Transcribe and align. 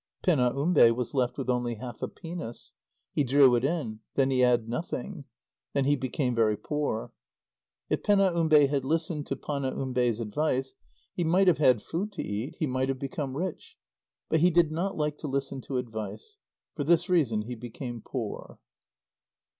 Penaumbe 0.23 0.89
was 0.95 1.13
left 1.13 1.37
with 1.37 1.47
only 1.47 1.75
half 1.75 2.01
a 2.01 2.07
penis. 2.07 2.73
He 3.13 3.23
drew 3.23 3.53
it 3.53 3.63
in. 3.63 3.99
Then 4.15 4.31
he 4.31 4.39
had 4.39 4.67
nothing. 4.67 5.25
Then 5.73 5.85
he 5.85 5.95
became 5.95 6.33
very 6.33 6.57
poor. 6.57 7.11
If 7.87 8.01
Penaumbe 8.01 8.65
had 8.67 8.83
listened 8.83 9.27
to 9.27 9.35
Panaumbe's 9.35 10.19
advice, 10.19 10.73
he 11.13 11.23
might 11.23 11.47
have 11.47 11.59
had 11.59 11.83
food 11.83 12.11
to 12.13 12.23
eat, 12.23 12.55
he 12.57 12.65
might 12.65 12.89
have 12.89 12.97
become 12.97 13.37
rich. 13.37 13.77
But 14.27 14.39
he 14.39 14.49
did 14.49 14.71
not 14.71 14.97
like 14.97 15.19
to 15.19 15.27
listen 15.27 15.61
to 15.67 15.77
advice. 15.77 16.39
For 16.73 16.83
this 16.83 17.07
reason 17.07 17.43
he 17.43 17.53
became 17.53 18.01
poor. 18.03 18.57